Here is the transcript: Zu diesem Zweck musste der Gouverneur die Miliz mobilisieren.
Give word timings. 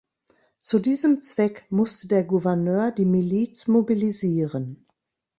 Zu 0.61 0.79
diesem 0.79 1.21
Zweck 1.21 1.67
musste 1.69 2.07
der 2.07 2.23
Gouverneur 2.23 2.89
die 2.89 3.05
Miliz 3.05 3.67
mobilisieren. 3.67 4.87